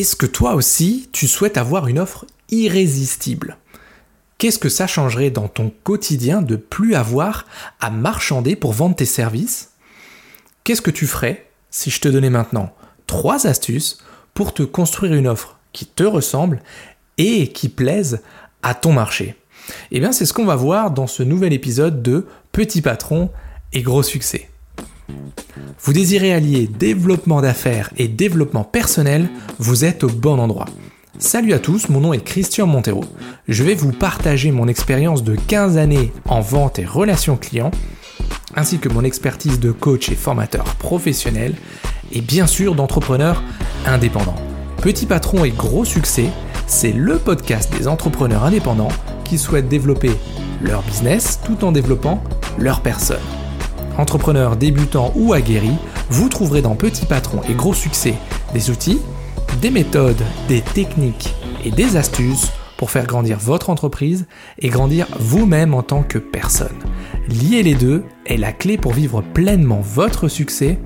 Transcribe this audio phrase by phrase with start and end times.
[0.00, 3.58] Est-ce que toi aussi, tu souhaites avoir une offre irrésistible?
[4.38, 7.44] Qu'est-ce que ça changerait dans ton quotidien de plus avoir
[7.80, 9.72] à marchander pour vendre tes services?
[10.64, 12.74] Qu'est-ce que tu ferais si je te donnais maintenant
[13.06, 13.98] trois astuces
[14.32, 16.62] pour te construire une offre qui te ressemble
[17.18, 18.22] et qui plaise
[18.62, 19.34] à ton marché?
[19.90, 23.30] Eh bien, c'est ce qu'on va voir dans ce nouvel épisode de Petit patron
[23.74, 24.48] et gros succès.
[25.82, 29.28] Vous désirez allier développement d'affaires et développement personnel,
[29.58, 30.66] vous êtes au bon endroit.
[31.18, 33.04] Salut à tous, mon nom est Christian Montero.
[33.48, 37.70] Je vais vous partager mon expérience de 15 années en vente et relations clients,
[38.56, 41.54] ainsi que mon expertise de coach et formateur professionnel,
[42.12, 43.42] et bien sûr d'entrepreneur
[43.86, 44.36] indépendant.
[44.82, 46.30] Petit patron et gros succès,
[46.66, 48.92] c'est le podcast des entrepreneurs indépendants
[49.24, 50.12] qui souhaitent développer
[50.62, 52.22] leur business tout en développant
[52.58, 53.39] leur personne.
[54.00, 55.76] Entrepreneurs débutants ou aguerris,
[56.08, 58.14] vous trouverez dans Petit Patron et Gros Succès
[58.54, 58.98] des outils,
[59.60, 61.34] des méthodes, des techniques
[61.66, 64.26] et des astuces pour faire grandir votre entreprise
[64.58, 66.78] et grandir vous-même en tant que personne.
[67.28, 70.78] Lier les deux est la clé pour vivre pleinement votre succès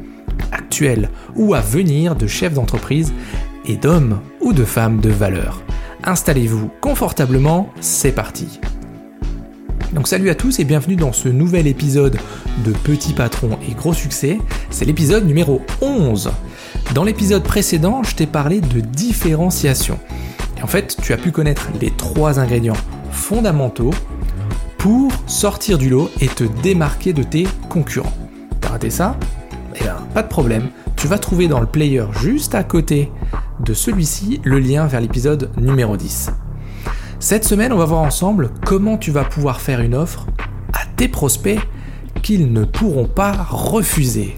[0.50, 3.12] actuel ou à venir de chef d'entreprise
[3.64, 5.62] et d'hommes ou de femmes de valeur.
[6.02, 8.58] Installez-vous confortablement, c'est parti.
[9.94, 12.18] Donc salut à tous et bienvenue dans ce nouvel épisode
[12.64, 14.38] de Petit Patron et Gros Succès.
[14.68, 16.32] C'est l'épisode numéro 11.
[16.94, 20.00] Dans l'épisode précédent, je t'ai parlé de différenciation.
[20.58, 22.76] Et en fait, tu as pu connaître les trois ingrédients
[23.12, 23.92] fondamentaux
[24.78, 28.12] pour sortir du lot et te démarquer de tes concurrents.
[28.60, 29.16] T'as raté ça?
[29.76, 30.70] Eh bien, pas de problème.
[30.96, 33.12] Tu vas trouver dans le player juste à côté
[33.60, 36.30] de celui-ci le lien vers l'épisode numéro 10.
[37.20, 40.26] Cette semaine, on va voir ensemble comment tu vas pouvoir faire une offre
[40.72, 41.60] à tes prospects
[42.22, 44.36] qu'ils ne pourront pas refuser.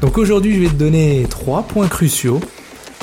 [0.00, 2.40] Donc aujourd'hui, je vais te donner trois points cruciaux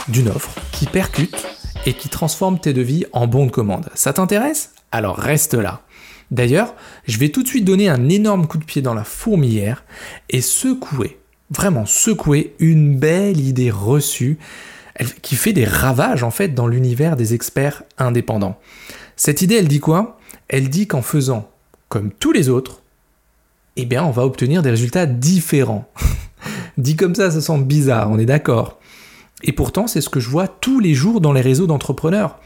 [0.09, 1.47] d'une offre qui percute
[1.86, 3.89] et qui transforme tes devis en bons de commande.
[3.94, 4.73] Ça t'intéresse?
[4.92, 5.81] Alors reste là.
[6.31, 6.75] D'ailleurs,
[7.08, 9.83] je vais tout de suite donner un énorme coup de pied dans la fourmilière
[10.30, 11.17] et secouer,
[11.49, 14.37] vraiment secouer une belle idée reçue
[15.21, 18.60] qui fait des ravages en fait dans l'univers des experts indépendants.
[19.15, 20.17] Cette idée, elle dit quoi?
[20.48, 21.49] Elle dit qu'en faisant
[21.87, 22.82] comme tous les autres,
[23.76, 25.89] eh bien, on va obtenir des résultats différents.
[26.77, 28.80] dit comme ça, ça semble bizarre, on est d'accord.
[29.43, 32.39] Et pourtant, c'est ce que je vois tous les jours dans les réseaux d'entrepreneurs.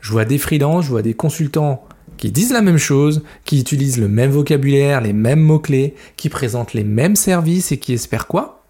[0.00, 1.84] Je vois des freelances, je vois des consultants
[2.16, 6.74] qui disent la même chose, qui utilisent le même vocabulaire, les mêmes mots-clés, qui présentent
[6.74, 8.62] les mêmes services et qui espèrent quoi?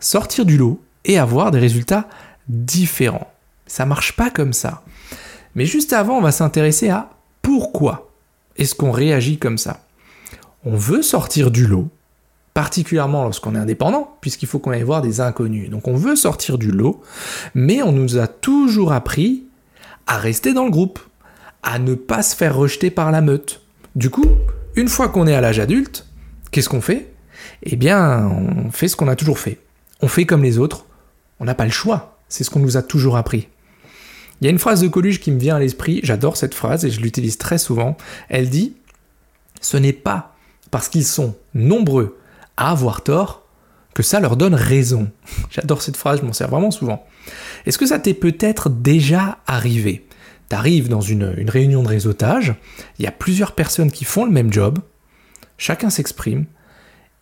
[0.00, 2.08] Sortir du lot et avoir des résultats
[2.48, 3.30] différent.
[3.66, 4.82] Ça marche pas comme ça.
[5.54, 7.10] Mais juste avant, on va s'intéresser à
[7.42, 8.10] pourquoi
[8.56, 9.80] est-ce qu'on réagit comme ça.
[10.64, 11.88] On veut sortir du lot,
[12.54, 15.70] particulièrement lorsqu'on est indépendant, puisqu'il faut qu'on aille voir des inconnus.
[15.70, 17.02] Donc on veut sortir du lot,
[17.54, 19.44] mais on nous a toujours appris
[20.06, 20.98] à rester dans le groupe,
[21.62, 23.60] à ne pas se faire rejeter par la meute.
[23.94, 24.26] Du coup,
[24.74, 26.06] une fois qu'on est à l'âge adulte,
[26.50, 27.12] qu'est-ce qu'on fait?
[27.62, 29.58] Eh bien, on fait ce qu'on a toujours fait.
[30.00, 30.84] On fait comme les autres,
[31.40, 32.15] on n'a pas le choix.
[32.28, 33.48] C'est ce qu'on nous a toujours appris.
[34.40, 36.84] Il y a une phrase de Coluche qui me vient à l'esprit, j'adore cette phrase
[36.84, 37.96] et je l'utilise très souvent.
[38.28, 38.76] Elle dit
[39.60, 40.36] Ce n'est pas
[40.70, 42.18] parce qu'ils sont nombreux
[42.56, 43.46] à avoir tort
[43.94, 45.10] que ça leur donne raison.
[45.50, 47.06] J'adore cette phrase, je m'en sers vraiment souvent.
[47.64, 50.06] Est-ce que ça t'est peut-être déjà arrivé?
[50.50, 52.54] T'arrives dans une, réunion de réseautage,
[52.98, 54.78] il y a plusieurs personnes qui font le même job,
[55.58, 56.44] chacun s'exprime,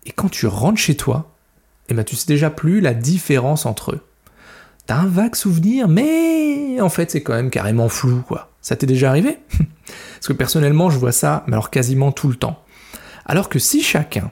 [0.04, 1.32] et quand tu rentres chez toi,
[1.88, 4.00] eh ben, tu sais déjà plus la différence entre eux.
[4.86, 8.50] T'as un vague souvenir, mais en fait c'est quand même carrément flou, quoi.
[8.60, 9.38] Ça t'est déjà arrivé?
[9.86, 12.62] Parce que personnellement je vois ça, mais alors quasiment tout le temps.
[13.26, 14.30] Alors que si chacun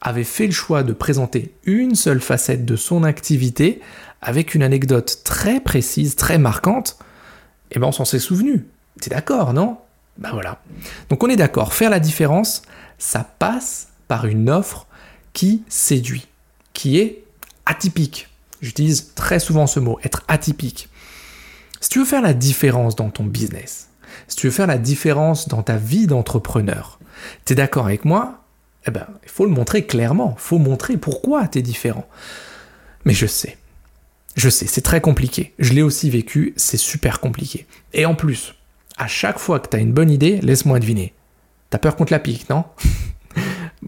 [0.00, 3.80] avait fait le choix de présenter une seule facette de son activité,
[4.20, 6.98] avec une anecdote très précise, très marquante,
[7.70, 8.66] eh ben on s'en s'est souvenu.
[9.00, 9.78] T'es d'accord, non?
[10.18, 10.60] Ben voilà.
[11.08, 12.62] Donc on est d'accord, faire la différence,
[12.98, 14.86] ça passe par une offre
[15.32, 16.26] qui séduit,
[16.72, 17.24] qui est
[17.64, 18.28] atypique.
[18.62, 20.88] J'utilise très souvent ce mot, être atypique.
[21.80, 23.88] Si tu veux faire la différence dans ton business,
[24.28, 27.00] si tu veux faire la différence dans ta vie d'entrepreneur,
[27.44, 28.44] tu es d'accord avec moi?
[28.86, 32.06] Eh ben, il faut le montrer clairement, il faut montrer pourquoi tu es différent.
[33.04, 33.58] Mais je sais,
[34.36, 35.52] je sais, c'est très compliqué.
[35.58, 37.66] Je l'ai aussi vécu, c'est super compliqué.
[37.92, 38.54] Et en plus,
[38.96, 41.12] à chaque fois que tu as une bonne idée, laisse-moi deviner.
[41.70, 42.64] T'as peur qu'on te la pique, non?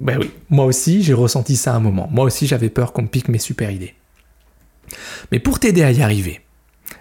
[0.00, 2.08] Ben oui, moi aussi j'ai ressenti ça à un moment.
[2.10, 3.94] Moi aussi j'avais peur qu'on me pique mes super idées.
[5.32, 6.40] Mais pour t'aider à y arriver,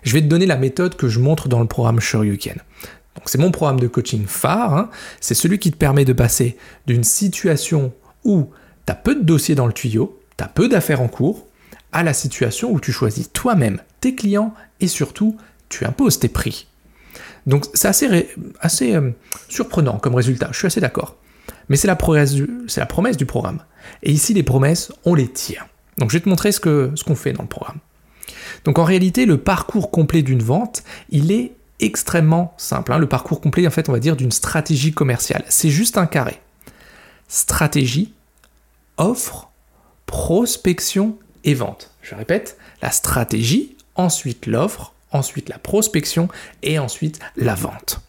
[0.04, 2.58] je vais te donner la méthode que je montre dans le programme Shoryuken.
[3.16, 4.90] Donc c'est mon programme de coaching phare, hein.
[5.22, 6.58] c'est celui qui te permet de passer
[6.88, 7.94] d'une situation
[8.24, 8.50] où
[8.86, 11.48] tu as peu de dossiers dans le tuyau, tu as peu d'affaires en cours,
[11.92, 15.38] à la situation où tu choisis toi-même tes clients et surtout,
[15.70, 16.68] tu imposes tes prix.
[17.46, 19.12] Donc c'est assez, euh,
[19.48, 21.18] surprenant comme résultat, je suis assez d'accord.
[21.70, 23.64] Mais c'est la promesse du programme.
[24.02, 25.64] Et ici, les promesses, on les tient.
[25.98, 27.80] Donc je vais te montrer ce qu'on fait dans le programme.
[28.66, 32.94] Donc en réalité, le parcours complet d'une vente, il est extrêmement simple.
[32.94, 32.98] Hein.
[32.98, 35.44] Le parcours complet, en fait, on va dire d'une stratégie commerciale.
[35.50, 36.40] C'est juste un carré.
[37.28, 38.14] Stratégie,
[38.98, 39.52] offre,
[40.06, 41.92] prospection et vente.
[42.02, 46.28] Je répète, la stratégie, ensuite l'offre, ensuite la prospection
[46.62, 48.02] et ensuite la vente.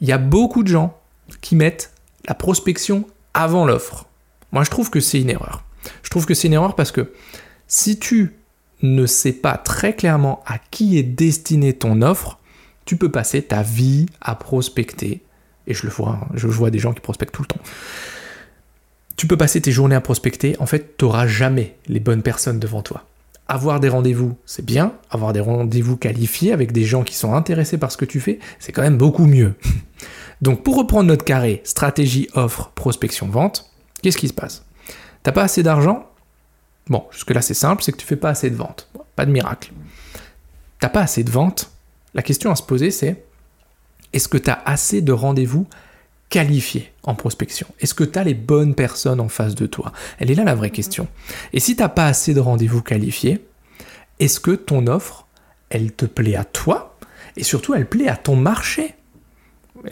[0.00, 0.96] Il y a beaucoup de gens
[1.40, 1.92] qui mettent
[2.26, 4.06] la prospection avant l'offre.
[4.52, 5.64] Moi, je trouve que c'est une erreur.
[6.02, 7.12] Je trouve que c'est une erreur parce que
[7.66, 8.34] si tu
[8.82, 12.38] ne sais pas très clairement à qui est destinée ton offre,
[12.84, 15.22] tu peux passer ta vie à prospecter.
[15.66, 17.60] Et je le vois, hein, je vois des gens qui prospectent tout le temps.
[19.16, 22.60] Tu peux passer tes journées à prospecter, en fait, tu n'auras jamais les bonnes personnes
[22.60, 23.04] devant toi.
[23.48, 24.92] Avoir des rendez-vous, c'est bien.
[25.10, 28.38] Avoir des rendez-vous qualifiés avec des gens qui sont intéressés par ce que tu fais,
[28.58, 29.54] c'est quand même beaucoup mieux.
[30.42, 33.70] Donc pour reprendre notre carré, stratégie, offre, prospection, vente,
[34.02, 34.64] qu'est-ce qui se passe?
[35.28, 36.08] T'as pas assez d'argent?
[36.86, 38.88] Bon, jusque-là c'est simple, c'est que tu fais pas assez de ventes.
[39.14, 39.72] pas de miracle.
[40.80, 41.70] T'as pas assez de ventes?
[42.14, 43.26] La question à se poser c'est
[44.14, 45.66] est-ce que tu as assez de rendez-vous
[46.30, 47.66] qualifiés en prospection?
[47.78, 49.92] Est-ce que tu as les bonnes personnes en face de toi?
[50.18, 51.08] Elle est là la vraie question.
[51.52, 53.46] Et si tu n'as pas assez de rendez-vous qualifiés,
[54.20, 55.26] est-ce que ton offre,
[55.68, 56.96] elle te plaît à toi?
[57.36, 58.94] Et surtout elle plaît à ton marché?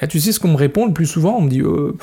[0.08, 1.36] Tu sais ce qu'on me répond le plus souvent?
[1.36, 1.96] On me dit euh,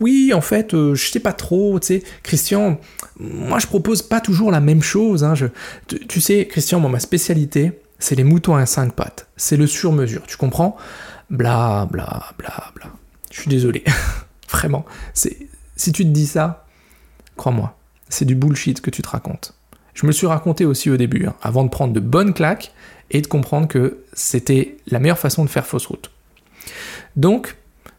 [0.00, 1.78] oui, en fait, euh, je sais pas trop.
[1.80, 2.78] Tu sais, Christian,
[3.18, 5.24] moi je propose pas toujours la même chose.
[5.24, 5.34] Hein,
[6.08, 9.26] tu, sais, Christian, moi ma spécialité, c'est les moutons à cinq pattes.
[9.36, 10.22] C'est le sur-mesure.
[10.26, 10.76] Tu comprends?
[11.30, 12.86] Bla bla bla bla.
[13.30, 13.84] Je suis désolé,
[14.48, 14.84] vraiment.
[15.12, 16.66] Si tu te dis ça,
[17.36, 17.76] crois-moi,
[18.08, 19.54] c'est du bullshit que tu te racontes.
[19.94, 22.72] Je me suis raconté aussi au début, hein, avant de prendre de bonnes claques
[23.10, 26.10] et de comprendre que c'était la meilleure façon de faire fausse route.
[27.16, 27.56] Donc,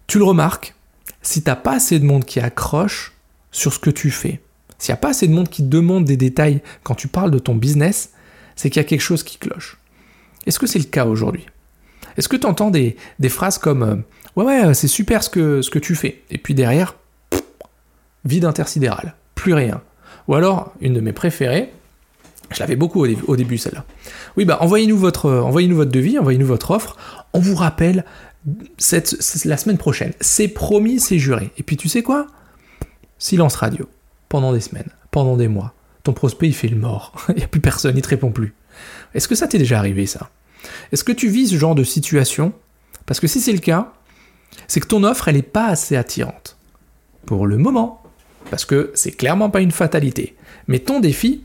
[0.08, 0.76] tu le remarques,
[1.22, 3.14] si t'as pas assez de monde qui accroche
[3.52, 4.42] sur ce que tu fais,
[4.78, 7.40] s'il n'y a pas assez de monde qui demande des détails quand tu parles de
[7.40, 8.12] ton business,
[8.56, 9.78] c'est qu'il y a quelque chose qui cloche.
[10.46, 11.46] Est-ce que c'est le cas aujourd'hui?
[12.18, 12.96] Est-ce que tu entends des,
[13.30, 13.96] phrases comme euh,
[14.36, 16.24] Ouais, ouais, c'est super ce que, tu fais.
[16.30, 16.96] Et puis derrière,
[18.26, 19.82] vide intersidéral, plus rien.
[20.28, 21.72] Ou alors, une de mes préférées,
[22.52, 23.86] je l'avais beaucoup au, début, celle-là.
[24.38, 26.96] Oui, bah envoyez-nous votre, envoyez votre devis, envoyez-nous votre offre.
[27.34, 28.06] On vous rappelle
[29.46, 30.14] la semaine prochaine.
[30.22, 31.52] C'est promis, c'est juré.
[31.58, 32.28] Et puis tu sais quoi?
[33.18, 33.90] Silence radio.
[34.30, 35.74] Pendant des semaines, pendant des mois.
[36.04, 37.14] Ton prospect, il fait le mort.
[37.30, 38.54] il n'y a plus personne, il te répond plus.
[39.14, 40.30] Est-ce que ça t'est déjà arrivé, ça?
[40.92, 42.54] Est-ce que tu vis ce genre de situation?
[43.06, 43.94] Parce que si c'est le cas,
[44.68, 46.58] c'est que ton offre, elle n'est pas assez attirante.
[47.26, 48.04] Pour le moment.
[48.52, 50.36] Parce que c'est clairement pas une fatalité.
[50.68, 51.44] Mais ton défi,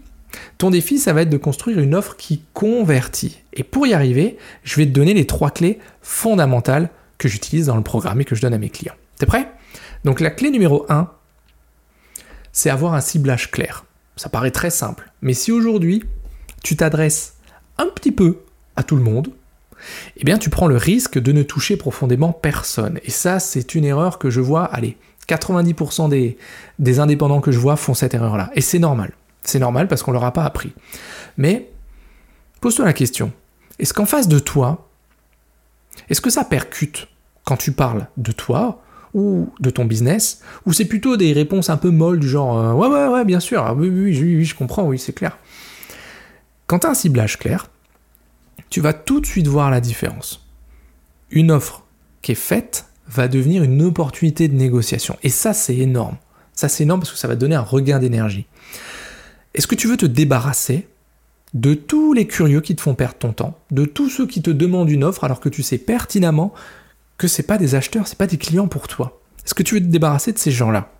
[0.58, 3.42] ton défi, ça va être de construire une offre qui convertit.
[3.52, 7.76] Et pour y arriver, je vais te donner les trois clés fondamentales que j'utilise dans
[7.76, 8.94] le programme et que je donne à mes clients.
[9.18, 9.50] T'es prêt?
[10.04, 11.10] Donc la clé numéro 1,
[12.52, 13.84] c'est avoir un ciblage clair.
[14.16, 15.10] Ça paraît très simple.
[15.22, 16.04] Mais si aujourd'hui,
[16.62, 17.34] tu t'adresses
[17.78, 18.40] un petit peu
[18.76, 19.32] à tout le monde,
[20.16, 22.98] eh bien tu prends le risque de ne toucher profondément personne.
[23.04, 24.96] Et ça, c'est une erreur que je vois, allez,
[25.28, 26.38] 90% des,
[26.78, 28.50] des indépendants que je vois font cette erreur-là.
[28.54, 29.12] Et c'est normal.
[29.42, 30.72] C'est normal parce qu'on ne leur a pas appris.
[31.36, 31.70] Mais
[32.60, 33.32] pose-toi la question,
[33.78, 34.88] est-ce qu'en face de toi,
[36.08, 37.08] est-ce que ça percute
[37.44, 38.82] quand tu parles de toi
[39.14, 42.72] ou de ton business, ou c'est plutôt des réponses un peu molles du genre euh,
[42.72, 45.38] ouais ouais ouais bien sûr, ah oui, oui, oui, oui, je comprends, oui c'est clair.
[46.68, 47.66] Quand tu as un ciblage clair,
[48.68, 50.46] tu vas tout de suite voir la différence.
[51.32, 51.84] Une offre
[52.22, 55.16] qui est faite va devenir une opportunité de négociation.
[55.24, 56.16] Et ça c'est énorme.
[56.54, 58.46] Ça c'est énorme parce que ça va donner un regain d'énergie.
[59.54, 60.88] Est-ce que tu veux te débarrasser
[61.54, 64.50] de tous les curieux qui te font perdre ton temps, de tous ceux qui te
[64.50, 66.54] demandent une offre alors que tu sais pertinemment
[67.18, 69.20] que ce pas des acheteurs, ce pas des clients pour toi?
[69.44, 70.92] Est-ce que tu veux te débarrasser de ces gens-là?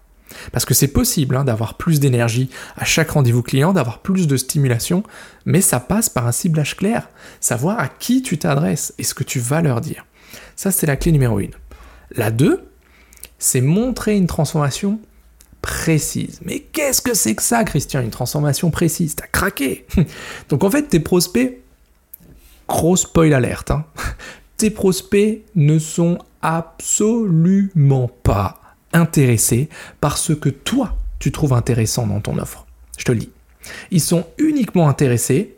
[0.52, 4.36] Parce que c'est possible hein, d'avoir plus d'énergie à chaque rendez-vous client, d'avoir plus de
[4.36, 5.02] stimulation,
[5.44, 7.08] mais ça passe par un ciblage clair,
[7.40, 10.06] savoir à qui tu t'adresses et ce que tu vas leur dire.
[10.56, 11.46] Ça, c'est la clé numéro 1.
[12.12, 12.64] La 2,
[13.38, 15.00] c'est montrer une transformation
[15.62, 16.40] précise.
[16.44, 18.00] Mais qu'est-ce que c'est que ça, Christian?
[18.00, 19.86] Une transformation précise, t'as craqué
[20.48, 21.60] Donc en fait, tes prospects,
[22.68, 23.84] gros spoil alerte, hein,
[24.56, 28.60] tes prospects ne sont absolument pas
[28.92, 29.68] intéressés
[30.00, 32.66] par ce que toi, tu trouves intéressant dans ton offre.
[32.98, 33.30] Je te le dis.
[33.90, 35.56] Ils sont uniquement intéressés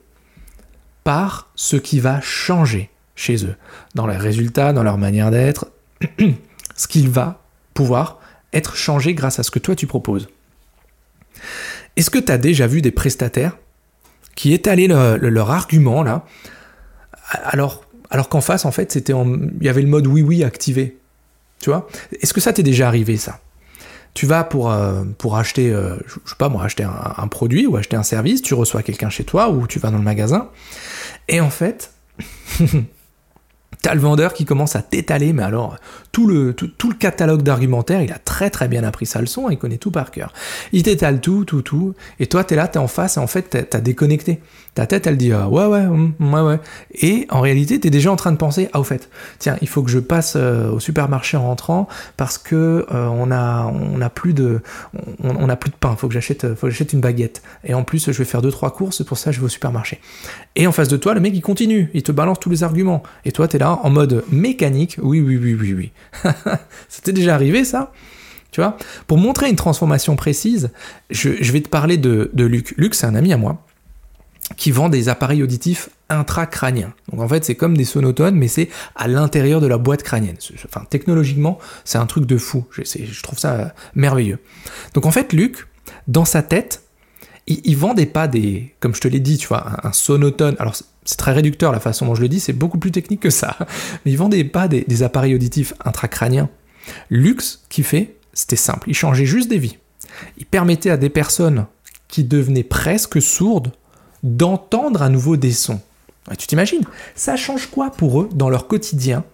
[1.05, 3.57] par ce qui va changer chez eux,
[3.95, 5.67] dans leurs résultats, dans leur manière d'être,
[6.77, 7.43] ce qu'il va
[7.75, 8.21] pouvoir
[8.53, 10.29] être changé grâce à ce que toi tu proposes.
[11.97, 13.57] Est-ce que tu as déjà vu des prestataires
[14.35, 16.25] qui étalaient leur argument là,
[17.33, 20.99] alors, alors qu'en face, en fait, c'était il y avait le mode oui oui activé.
[21.61, 21.89] Tu vois?
[22.21, 23.41] Est-ce que ça t'est déjà arrivé ça?
[24.15, 27.77] Tu vas pour, euh, pour acheter, euh, je sais pas moi, acheter un, produit ou
[27.77, 30.51] acheter un service, tu reçois quelqu'un chez toi ou tu vas dans le magasin,
[31.29, 31.93] et en fait,
[33.83, 35.77] T'as le vendeur qui commence à t'étaler, mais alors
[36.13, 39.59] tout le, tout, le catalogue d'argumentaire, il a très très bien appris sa leçon, il
[39.59, 40.33] connaît tout par cœur.
[40.73, 43.67] Il t'étale tout, tout, tout, et toi t'es là, t'es en face, et en fait
[43.69, 44.41] t'as déconnecté.
[44.75, 46.61] Ta tête elle dit ah, ouais ouais hum, ouais ouais,
[46.95, 49.83] et en réalité t'es déjà en train de penser ah au fait, tiens il faut
[49.83, 54.09] que je passe euh, au supermarché en rentrant parce que euh, on a on a
[54.09, 54.61] plus de
[55.23, 57.85] on, a plus de pain, faut que j'achète faut que j'achète une baguette, et en
[57.85, 60.01] plus je vais faire deux trois courses, pour ça je vais au supermarché.
[60.57, 63.03] Et en face de toi le mec il continue, il te balance tous les arguments,
[63.25, 65.93] et toi t'es là en mode mécanique, oui, oui, oui, oui, oui.
[66.89, 67.93] C'était déjà arrivé ça
[68.53, 68.77] tu vois
[69.07, 70.71] Pour montrer une transformation précise,
[71.11, 72.75] je, vais te parler de, Luc.
[72.77, 73.65] Luc, c'est un ami à moi
[74.57, 76.93] qui vend des appareils auditifs intracrâniens.
[77.11, 80.37] Donc en fait, c'est comme des sonotones, mais c'est à l'intérieur de la boîte crânienne.
[80.67, 82.67] Enfin, technologiquement, c'est un truc de fou.
[82.71, 84.39] Je, je trouve ça merveilleux.
[84.93, 85.67] Donc en fait, Luc,
[86.07, 86.83] dans sa tête,
[87.47, 90.57] il, vendait pas des, comme je te l'ai dit, tu vois, un, sonotone.
[90.59, 93.31] Alors c'est très réducteur la façon dont je le dis, c'est beaucoup plus technique que
[93.31, 93.57] ça.
[94.05, 96.49] Mais il vendait pas des, appareils auditifs intracrâniens.
[97.11, 99.79] Lux, qui fait, c'était simple, il changeait juste des vies.
[100.39, 101.67] Il permettait à des personnes
[102.09, 103.73] qui devenaient presque sourdes
[104.23, 105.81] d'entendre à nouveau des sons.
[106.39, 109.25] tu t'imagines Ça change quoi pour eux dans leur quotidien?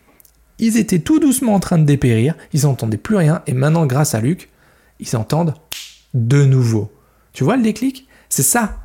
[0.58, 4.14] Ils étaient tout doucement en train de dépérir, ils n'entendaient plus rien, et maintenant, grâce
[4.14, 4.48] à Luc,
[4.98, 5.54] ils entendent
[6.14, 6.90] de nouveau.
[7.32, 8.08] Tu vois le déclic?
[8.28, 8.78] C'est ça.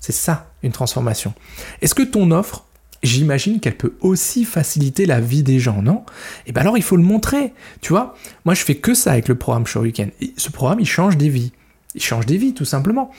[0.00, 1.34] C'est ça, une transformation.
[1.82, 2.64] Est-ce que ton offre,
[3.02, 6.04] j'imagine qu'elle peut aussi faciliter la vie des gens, non?
[6.46, 7.52] Eh bien alors il faut le montrer.
[7.80, 10.10] Tu vois, moi je fais que ça avec le programme Shuriken.
[10.36, 11.52] Ce programme, il change des vies.
[11.94, 13.10] Il change des vies, tout simplement.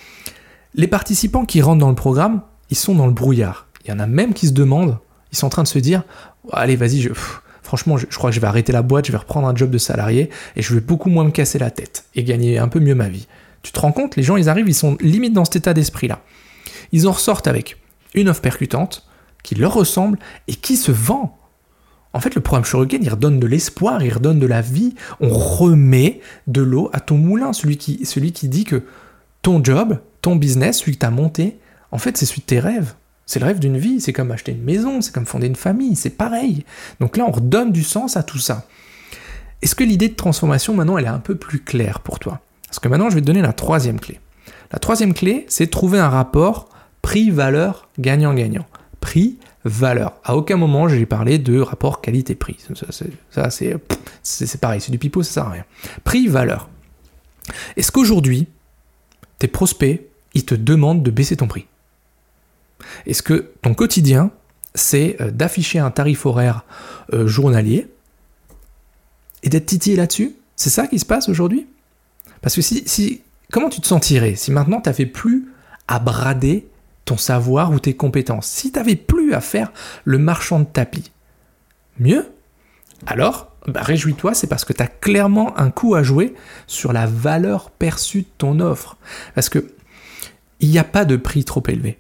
[0.75, 3.67] Les participants qui rentrent dans le programme, ils sont dans le brouillard.
[3.83, 4.99] Il y en a même qui se demandent,
[5.31, 6.03] ils sont en train de se dire,
[6.51, 7.09] allez, vas-y, je,
[7.63, 9.77] franchement, je, crois que je vais arrêter la boîte, je vais reprendre un job de
[9.77, 12.95] salarié et je vais beaucoup moins me casser la tête et gagner un peu mieux
[12.95, 13.27] ma vie.
[13.63, 16.21] Tu te rends compte, les gens, ils arrivent, ils sont limite dans cet état d'esprit-là.
[16.91, 17.77] Ils en ressortent avec
[18.13, 19.07] une offre percutante
[19.43, 21.37] qui leur ressemble et qui se vend.
[22.13, 24.95] En fait, le programme Shuriken, il redonne de l'espoir, il redonne de la vie.
[25.19, 27.53] On remet de l'eau à ton moulin.
[27.53, 28.83] Celui qui, celui qui dit que
[29.41, 31.59] ton job, ton business, celui que tu as monté,
[31.91, 32.93] en fait, c'est celui de tes rêves.
[33.25, 34.01] C'est le rêve d'une vie.
[34.01, 35.95] C'est comme acheter une maison, c'est comme fonder une famille.
[35.95, 36.65] C'est pareil.
[36.99, 38.65] Donc là, on redonne du sens à tout ça.
[39.61, 42.39] Est-ce que l'idée de transformation, maintenant, elle est un peu plus claire pour toi?
[42.67, 44.19] Parce que maintenant, je vais te donner la troisième clé.
[44.71, 46.69] La troisième clé, c'est trouver un rapport
[47.01, 48.65] prix-valeur gagnant-gagnant.
[49.01, 50.13] Prix-valeur.
[50.23, 52.57] À aucun moment, j'ai parlé de rapport qualité-prix.
[53.31, 55.65] Ça, c'est pareil, c'est du pipeau, ça sert à rien.
[56.03, 56.69] Prix-valeur.
[57.77, 58.47] Est-ce qu'aujourd'hui,
[59.39, 60.01] tes prospects,
[60.33, 61.65] ils te demandent de baisser ton prix?
[63.05, 64.31] Est-ce que ton quotidien,
[64.75, 66.63] c'est euh, d'afficher un tarif horaire
[67.13, 67.87] euh, journalier
[69.43, 70.35] et d'être titillé là-dessus?
[70.55, 71.67] C'est ça qui se passe aujourd'hui?
[72.41, 75.51] Parce que si, comment tu te sentirais si maintenant tu n'avais plus
[75.87, 76.68] à brader
[77.17, 79.71] savoir ou tes compétences Si tu n'avais plus à faire
[80.03, 81.11] le marchand de tapis
[81.99, 82.25] Mieux?
[83.05, 86.33] Alors, bah, réjouis-toi, c'est parce que tu as clairement un coup à jouer
[86.67, 88.97] sur la valeur perçue de ton offre.
[89.35, 89.73] Parce que
[90.59, 91.99] il n'y a pas de prix trop élevé.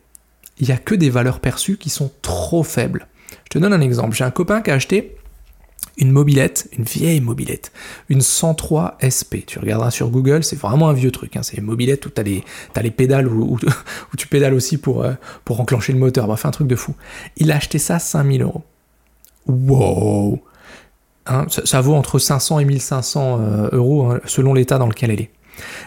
[0.59, 3.07] Il n'y a que des valeurs perçues qui sont trop faibles.
[3.45, 4.15] Je te donne un exemple.
[4.15, 5.17] J'ai un copain qui a acheté
[5.97, 7.71] une mobilette, une vieille mobilette,
[8.07, 9.45] une 103 SP.
[9.45, 11.35] Tu regarderas sur Google, c'est vraiment un vieux truc.
[11.35, 11.43] Hein.
[11.43, 12.43] C'est une mobilette où tu as les,
[12.81, 13.57] les pédales, où,
[14.17, 16.27] tu pédales aussi pour, euh, pour enclencher le moteur.
[16.27, 16.95] Bref, un truc de fou.
[17.37, 18.63] Il a acheté ça 5000 euros.
[19.47, 20.41] Wow
[21.25, 25.21] hein, ça, vaut entre 500 et 1500 euh, euros hein, selon l'état dans lequel elle
[25.21, 25.31] est.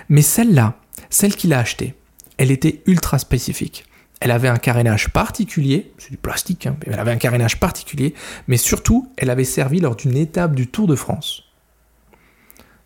[0.08, 0.74] Mais celle-là,
[1.10, 1.94] celle qu'il a achetée,
[2.36, 3.84] elle était ultra spécifique.
[4.24, 8.14] Elle avait un carénage particulier, c'est du plastique, hein, elle avait un carénage particulier,
[8.46, 11.42] mais surtout, elle avait servi lors d'une étape du Tour de France.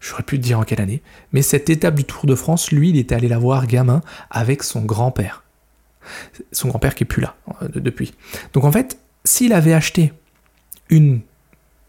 [0.00, 1.02] J'aurais pu te dire en quelle année,
[1.32, 4.00] mais cette étape du Tour de France, lui, il était allé la voir gamin
[4.30, 5.44] avec son grand-père.
[6.52, 8.14] Son grand-père qui est plus là euh, depuis.
[8.54, 10.14] Donc en fait, s'il avait acheté
[10.88, 11.20] une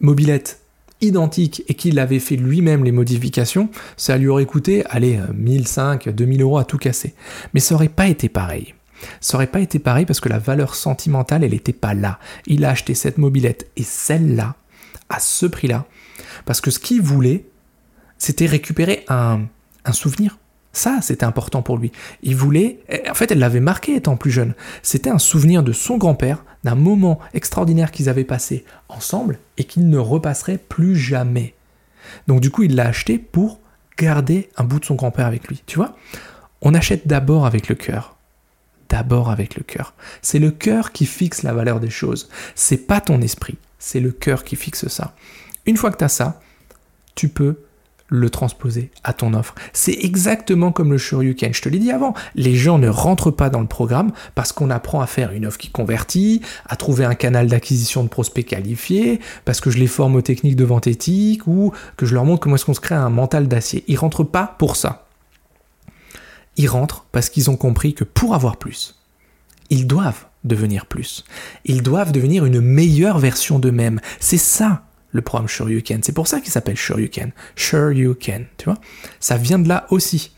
[0.01, 0.59] mobilette
[0.99, 6.41] identique et qu'il avait fait lui-même les modifications, ça lui aurait coûté, allez, 1005, 2000
[6.41, 7.13] euros à tout casser.
[7.53, 8.73] Mais ça aurait pas été pareil.
[9.21, 12.19] Ça aurait pas été pareil parce que la valeur sentimentale, elle n'était pas là.
[12.45, 14.55] Il a acheté cette mobilette et celle-là,
[15.09, 15.85] à ce prix-là,
[16.45, 17.45] parce que ce qu'il voulait,
[18.17, 19.47] c'était récupérer un,
[19.91, 20.37] souvenir.
[20.73, 21.91] Ça, c'était important pour lui.
[22.23, 24.53] Il voulait, en fait, elle l'avait marqué étant plus jeune.
[24.83, 29.89] C'était un souvenir de son grand-père, d'un moment extraordinaire qu'ils avaient passé ensemble et qu'il
[29.89, 31.53] ne repasserait plus jamais.
[32.27, 33.59] Donc du coup, il l'a acheté pour
[33.97, 35.63] garder un bout de son grand-père avec lui.
[35.65, 35.95] Tu vois?
[36.61, 38.16] On achète d'abord avec le cœur
[38.89, 39.93] d'abord avec le cœur.
[40.21, 42.29] C'est le cœur qui fixe la valeur des choses.
[42.55, 45.15] C'est pas ton esprit, c'est le cœur qui fixe ça.
[45.65, 46.39] Une fois que tu as ça,
[47.15, 47.57] tu peux
[48.09, 49.53] le transposer à ton offre.
[49.73, 51.53] C'est exactement comme le Shoryuken.
[51.53, 54.69] Je te l'ai dit avant, les gens ne rentrent pas dans le programme parce qu'on
[54.69, 59.19] apprend à faire une offre qui convertit, à trouver un canal d'acquisition de prospects qualifiés,
[59.43, 62.39] parce que je les forme aux techniques de vente éthique ou que je leur montre
[62.39, 63.83] comment est-ce qu'on se crée un mental d'acier.
[63.87, 65.06] Ils rentrent pas pour ça.
[66.57, 68.95] Ils rentrent parce qu'ils ont compris que pour avoir plus,
[69.69, 71.23] ils doivent devenir plus.
[71.65, 73.99] Ils doivent devenir une meilleure version d'eux-mêmes.
[74.19, 75.99] C'est ça le programme Sure You Can.
[76.01, 77.29] C'est pour ça qu'il s'appelle Sure You Can.
[77.55, 78.77] Sure You Can, tu vois.
[79.19, 80.31] Ça vient de là aussi.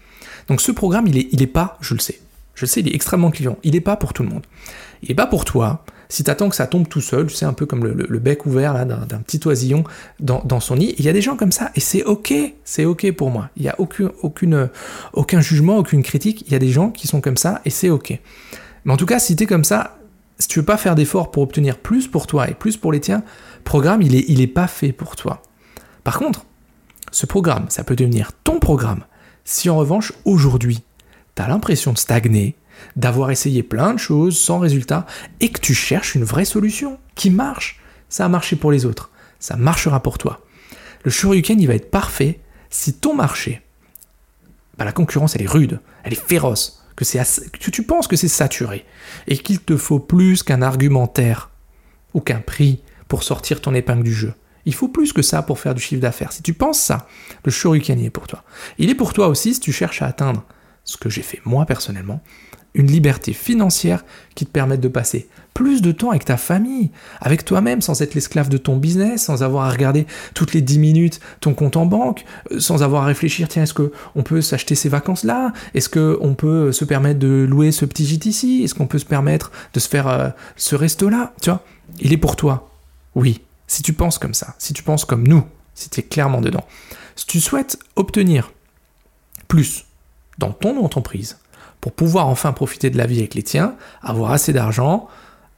[0.47, 2.19] Donc ce programme, il est, il est pas, je le sais,
[2.55, 3.57] je le sais, il est extrêmement clivant.
[3.63, 4.45] Il n'est pas pour tout le monde.
[5.03, 5.85] Il n'est pas pour toi.
[6.09, 8.45] Si tu attends que ça tombe tout seul, tu sais, un peu comme le, bec
[8.45, 9.83] ouvert là d'un petit oisillon
[10.19, 13.11] dans, son nid, il y a des gens comme ça et c'est ok, c'est ok
[13.11, 13.49] pour moi.
[13.57, 14.69] Il n'y a aucun, aucune,
[15.13, 16.43] aucun jugement, aucune critique.
[16.47, 18.19] Il y a des gens qui sont comme ça et c'est ok.
[18.85, 19.99] Mais en tout cas, si tu es comme ça,
[20.39, 22.99] si tu veux pas faire d'efforts pour obtenir plus pour toi et plus pour les
[22.99, 23.23] tiens,
[23.63, 25.43] programme, il est, il est pas fait pour toi.
[26.03, 26.45] Par contre,
[27.11, 29.03] ce programme, ça peut devenir ton programme
[29.49, 30.83] si en revanche, aujourd'hui,
[31.35, 32.55] tu as l'impression de stagner,
[32.95, 35.05] d'avoir essayé plein de choses sans résultat
[35.39, 37.79] et que tu cherches une vraie solution qui marche.
[38.09, 40.41] Ça a marché pour les autres, ça marchera pour toi.
[41.03, 43.61] Le Shoryuken, il va être parfait si ton marché,
[44.77, 48.85] bah, la concurrence, elle est rude, elle est féroce, que, tu penses que c'est saturé
[49.27, 51.49] et qu'il te faut plus qu'un argumentaire
[52.13, 54.33] ou qu'un prix pour sortir ton épingle du jeu.
[54.65, 56.31] Il faut plus que ça pour faire du chiffre d'affaires.
[56.31, 57.07] Si tu penses ça,
[57.45, 58.43] le Shoryuken est pour toi.
[58.77, 60.43] Il est pour toi aussi si tu cherches à atteindre
[60.83, 62.21] ce que j'ai fait moi personnellement,
[62.73, 64.03] une liberté financière
[64.35, 68.13] qui te permette de passer plus de temps avec ta famille, avec toi-même, sans être
[68.13, 71.85] l'esclave de ton business, sans avoir à regarder toutes les 10 minutes ton compte en
[71.85, 75.51] banque, euh, sans avoir à réfléchir, tiens, est-ce qu'on peut s'acheter ces vacances-là?
[75.73, 78.61] Est-ce qu'on peut se permettre de louer ce petit gîte ici?
[78.63, 81.33] Est-ce qu'on peut se permettre de se faire euh, ce resto-là?
[81.41, 81.63] Tu vois,
[81.99, 82.71] il est pour toi.
[83.15, 85.43] Oui, si tu penses comme ça, si tu penses comme nous,
[85.73, 86.65] si tu es clairement dedans.
[87.15, 88.53] Si tu souhaites obtenir
[89.49, 89.85] plus
[90.39, 91.37] dans ton entreprise
[91.81, 95.07] pour pouvoir enfin profiter de la vie avec les tiens, avoir assez d'argent,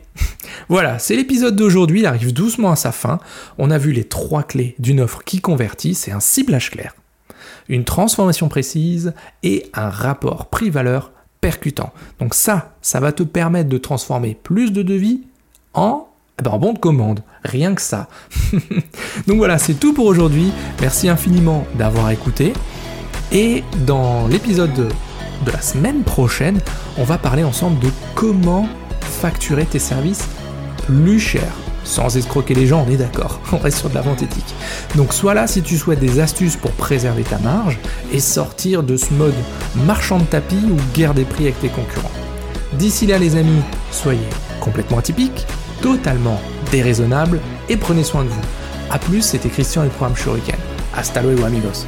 [0.69, 3.19] Voilà, c'est l'épisode d'aujourd'hui, il arrive doucement à sa fin.
[3.59, 6.95] On a vu les trois clés d'une offre qui convertit, c'est un ciblage clair,
[7.69, 11.93] une transformation précise et un rapport prix-valeur percutant.
[12.21, 15.23] Donc ça, ça va te permettre de transformer plus de devis
[15.73, 17.21] en, eh ben, en bon de commande.
[17.45, 18.09] Rien que ça.
[19.27, 20.53] Donc voilà, c'est tout pour aujourd'hui.
[20.81, 22.53] Merci infiniment d'avoir écouté.
[23.33, 26.61] Et dans l'épisode de la semaine prochaine,
[26.97, 28.69] on va parler ensemble de comment
[29.25, 30.29] facturer tes services
[30.87, 31.51] plus cher.
[31.83, 34.55] Sans escroquer les gens, on est d'accord, on reste sur de la vente éthique.
[34.97, 37.79] Donc sois là si tu souhaites des astuces pour préserver ta marge
[38.13, 39.33] et sortir de ce mode
[39.87, 42.11] marchand de tapis ou guerre des prix avec tes concurrents.
[42.75, 44.29] D'ici là les amis, soyez
[44.61, 45.47] complètement atypiques,
[45.81, 46.39] totalement
[46.71, 48.45] déraisonnables et prenez soin de vous.
[48.91, 50.59] A plus, c'était Christian et le programme Shuriken.
[50.95, 51.87] Hasta luego amigos.